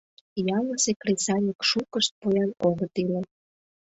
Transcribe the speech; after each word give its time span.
Ялысе 0.57 0.91
кресаньык 1.01 1.59
шукышт 1.69 2.11
поян 2.19 2.51
огыт 2.67 2.93
иле. 3.03 3.21